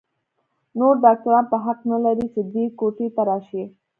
نور 0.79 0.93
ډاکتران 1.05 1.43
به 1.51 1.57
حق 1.65 1.79
نه 1.91 1.97
لري 2.05 2.25
چې 2.33 2.41
دې 2.53 2.65
کوټې 2.79 3.07
ته 3.15 3.21
راشي. 3.29 3.63